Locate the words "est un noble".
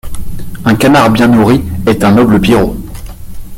1.85-2.41